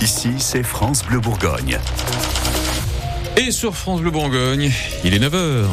[0.00, 1.78] Ici, c'est France Bleu Bourgogne.
[3.36, 4.72] Et sur France Bleu Bourgogne,
[5.04, 5.66] il est 9h.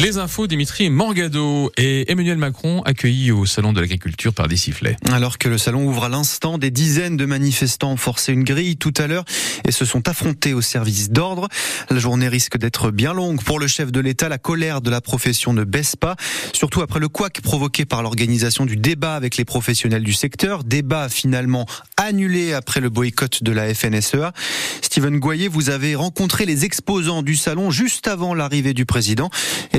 [0.00, 4.94] Les infos, Dimitri Morgado et Emmanuel Macron accueillis au Salon de l'Agriculture par des sifflets.
[5.10, 8.76] Alors que le salon ouvre à l'instant, des dizaines de manifestants ont forcé une grille
[8.76, 9.24] tout à l'heure
[9.66, 11.48] et se sont affrontés au service d'ordre.
[11.90, 13.42] La journée risque d'être bien longue.
[13.42, 16.14] Pour le chef de l'État, la colère de la profession ne baisse pas,
[16.52, 20.62] surtout après le couac provoqué par l'organisation du débat avec les professionnels du secteur.
[20.62, 24.32] Débat finalement annulé après le boycott de la FNSEA.
[24.80, 29.28] Steven Goyer, vous avez rencontré les exposants du salon juste avant l'arrivée du président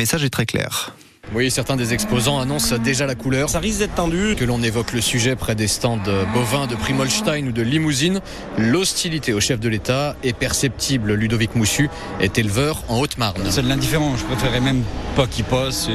[0.00, 0.94] message est très clair.
[1.34, 3.50] Oui, certains des exposants annoncent déjà la couleur.
[3.50, 4.34] Ça risque d'être tendu.
[4.34, 6.00] Que l'on évoque le sujet près des stands
[6.32, 8.20] bovins de Primolstein ou de Limousine,
[8.56, 11.12] l'hostilité au chef de l'État est perceptible.
[11.12, 13.42] Ludovic Moussu est éleveur en Haute-Marne.
[13.50, 14.16] C'est de l'indifférent.
[14.16, 14.82] Je préférerais même
[15.16, 15.90] pas qu'il passe.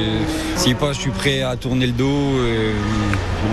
[0.54, 2.38] S'il passe, je suis prêt à tourner le dos.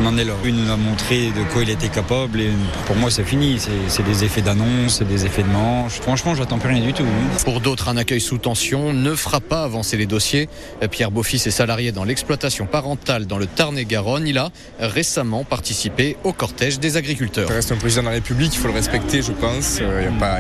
[0.02, 0.33] On en est là.
[0.45, 2.41] Il nous a montré de quoi il était capable.
[2.41, 2.49] Et
[2.86, 3.59] pour moi, c'est fini.
[3.88, 5.94] C'est des effets d'annonce, c'est des effets de manche.
[5.94, 7.05] Franchement, j'attends plus rien du tout.
[7.45, 10.50] Pour d'autres, un accueil sous tension ne fera pas avancer les dossiers.
[10.89, 14.27] Pierre Beaufils est salarié dans l'exploitation parentale dans le Tarn-et-Garonne.
[14.27, 17.47] Il a récemment participé au cortège des agriculteurs.
[17.47, 19.80] Ça reste un président de la République, il faut le respecter, je pense.
[19.80, 20.38] Il n'y a pas,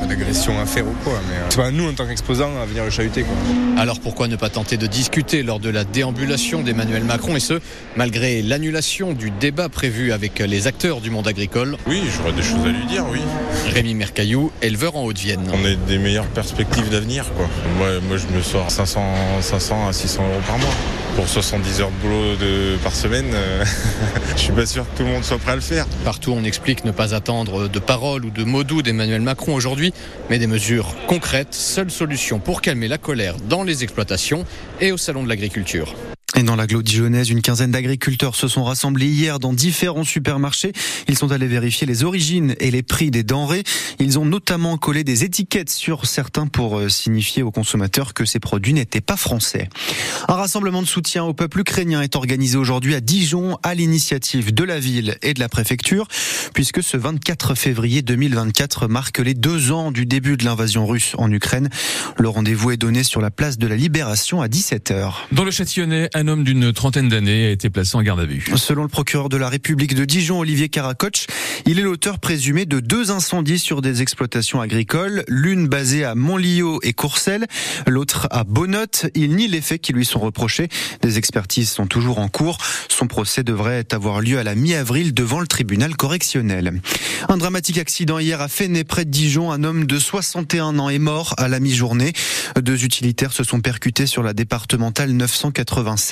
[0.00, 1.20] pas d'agression à faire ou quoi.
[1.28, 3.22] Mais c'est pas nous, en tant qu'exposants, à venir le chahuter.
[3.22, 3.82] Quoi.
[3.82, 7.60] Alors pourquoi ne pas tenter de discuter lors de la déambulation d'Emmanuel Macron et ce,
[7.96, 12.66] malgré l'annulation du débat prévu avec les acteurs du monde agricole Oui, j'aurais des choses
[12.66, 13.20] à lui dire, oui.
[13.72, 15.50] Rémi Mercaillou, éleveur en Haute-Vienne.
[15.50, 17.48] On a des meilleures perspectives d'avenir, quoi.
[17.78, 19.02] Moi, moi, je me sors 500,
[19.40, 20.74] 500 à 600 euros par mois.
[21.16, 23.64] Pour 70 heures de boulot de, par semaine, euh,
[24.36, 25.86] je suis pas sûr que tout le monde soit prêt à le faire.
[26.04, 29.94] Partout, on explique ne pas attendre de paroles ou de mots doux d'Emmanuel Macron aujourd'hui,
[30.28, 34.44] mais des mesures concrètes, seule solution pour calmer la colère dans les exploitations
[34.82, 35.94] et au salon de l'agriculture.
[36.34, 40.72] Et dans l'agglo dijonnaise, une quinzaine d'agriculteurs se sont rassemblés hier dans différents supermarchés.
[41.08, 43.64] Ils sont allés vérifier les origines et les prix des denrées.
[43.98, 48.72] Ils ont notamment collé des étiquettes sur certains pour signifier aux consommateurs que ces produits
[48.72, 49.68] n'étaient pas français.
[50.26, 54.64] Un rassemblement de soutien au peuple ukrainien est organisé aujourd'hui à Dijon à l'initiative de
[54.64, 56.08] la ville et de la préfecture
[56.54, 61.30] puisque ce 24 février 2024 marque les deux ans du début de l'invasion russe en
[61.30, 61.68] Ukraine.
[62.18, 65.12] Le rendez-vous est donné sur la place de la Libération à 17h.
[65.32, 68.44] Dans le Châtillonnais, un homme d'une trentaine d'années a été placé en garde à vue.
[68.54, 71.26] Selon le procureur de la République de Dijon, Olivier Caracoche,
[71.66, 76.78] il est l'auteur présumé de deux incendies sur des exploitations agricoles, l'une basée à Montliot
[76.84, 77.48] et Courcelles,
[77.88, 79.06] l'autre à Bonnotte.
[79.16, 80.68] Il nie les faits qui lui sont reprochés.
[81.02, 82.58] Des expertises sont toujours en cours.
[82.88, 86.80] Son procès devrait avoir lieu à la mi-avril devant le tribunal correctionnel.
[87.28, 89.50] Un dramatique accident hier à Fenay, près de Dijon.
[89.50, 92.12] Un homme de 61 ans est mort à la mi-journée.
[92.60, 95.12] Deux utilitaires se sont percutés sur la départementale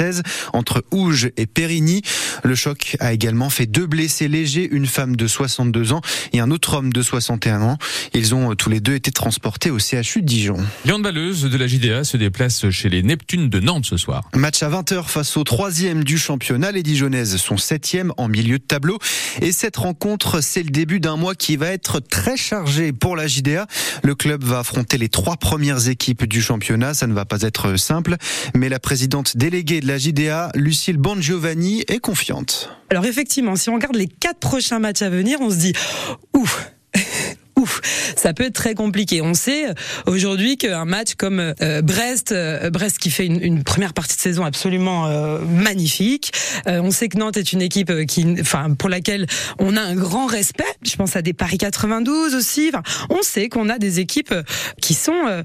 [0.00, 0.22] 996
[0.52, 2.02] entre Ouge et Périgny.
[2.42, 6.00] Le choc a également fait deux blessés légers, une femme de 62 ans
[6.32, 7.78] et un autre homme de 61 ans.
[8.14, 10.58] Ils ont tous les deux été transportés au CHU de Dijon.
[10.84, 14.22] Les handballeuses de la JDA se déplacent chez les Neptunes de Nantes ce soir.
[14.34, 16.72] Match à 20h face au troisième du championnat.
[16.72, 18.98] Les Dijonnaises sont septième en milieu de tableau.
[19.42, 23.26] Et cette rencontre, c'est le début d'un mois qui va être très chargé pour la
[23.26, 23.66] JDA.
[24.02, 26.94] Le club va affronter les trois premières équipes du championnat.
[26.94, 28.16] Ça ne va pas être simple.
[28.54, 32.70] Mais la présidente déléguée de la JDA, Lucille Bongiovanni, est confiante.
[32.90, 35.72] Alors effectivement, si on regarde les quatre prochains matchs à venir, on se dit,
[36.32, 36.70] ouf
[37.56, 37.80] ouf,
[38.14, 39.20] ça peut être très compliqué.
[39.20, 39.64] On sait
[40.06, 44.44] aujourd'hui qu'un match comme euh, Brest, euh, Brest qui fait une, première partie de saison
[44.44, 46.32] absolument euh, magnifique.
[46.66, 49.26] on sait que Nantes est une équipe qui, enfin, pour laquelle
[49.58, 50.62] on a un grand respect.
[50.82, 52.70] Je pense à des Paris 92 aussi.
[53.10, 54.34] On sait qu'on a des équipes
[54.80, 55.42] qui sont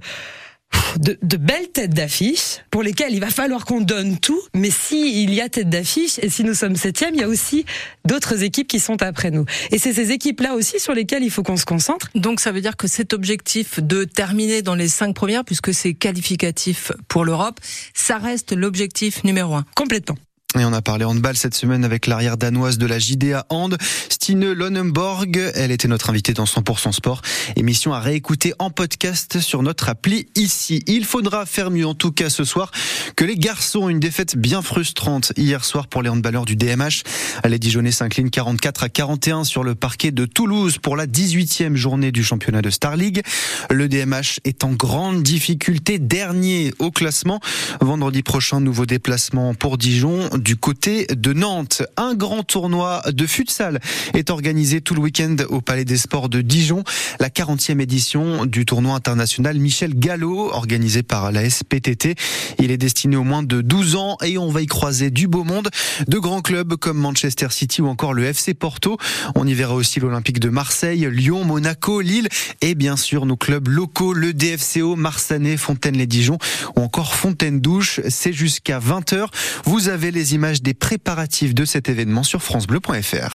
[1.00, 4.42] de, de, belles têtes d'affiche pour lesquelles il va falloir qu'on donne tout.
[4.54, 7.28] Mais si il y a tête d'affiche et si nous sommes septième, il y a
[7.28, 7.66] aussi
[8.06, 9.46] d'autres équipes qui sont après nous.
[9.72, 12.10] Et c'est ces équipes-là aussi sur lesquelles il faut qu'on se concentre.
[12.16, 15.94] Donc ça veut dire que cet objectif de terminer dans les cinq premières, puisque c'est
[15.94, 17.60] qualificatif pour l'Europe,
[17.94, 19.66] ça reste l'objectif numéro un.
[19.76, 20.16] Complètement.
[20.58, 24.54] Et on a parlé handball cette semaine avec l'arrière danoise de la JDA Hand, Stine
[24.54, 25.52] Lonenborg.
[25.54, 27.22] Elle était notre invitée dans 100% Sport.
[27.58, 30.82] Émission à réécouter en podcast sur notre appli ici.
[30.88, 32.72] Il faudra faire mieux en tout cas ce soir
[33.18, 33.90] que les garçons.
[33.90, 37.04] Une défaite bien frustrante hier soir pour les handballeurs du DMH.
[37.44, 42.14] Les Dijonais s'inclinent 44 à 41 sur le parquet de Toulouse pour la 18e journée
[42.14, 43.24] du championnat de Star League.
[43.70, 47.42] Le DMH est en grande difficulté, dernier au classement.
[47.82, 51.82] Vendredi prochain, nouveau déplacement pour Dijon du côté de Nantes.
[51.98, 53.80] Un grand tournoi de futsal
[54.14, 56.84] est organisé tout le week-end au Palais des Sports de Dijon.
[57.20, 62.14] La 40e édition du tournoi international Michel Gallo, organisé par la SPTT.
[62.60, 65.44] Il est destiné aux moins de 12 ans et on va y croiser du beau
[65.44, 65.70] monde,
[66.08, 69.00] de grands clubs comme Manchester City ou encore le FC Porto.
[69.34, 72.28] On y verra aussi l'Olympique de Marseille, Lyon, Monaco, Lille
[72.62, 76.38] et bien sûr nos clubs locaux, le DFCO, Marsanais, Fontaine-les-Dijon
[76.76, 78.02] ou encore Fontaine-Douche.
[78.10, 79.26] C'est jusqu'à 20h.
[79.64, 83.30] Vous avez les images des préparatifs de cet événement sur francebleu.fr.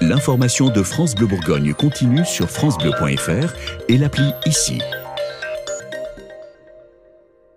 [0.00, 3.54] L'information de France Bleu Bourgogne continue sur francebleu.fr
[3.88, 4.78] et l'appli ici.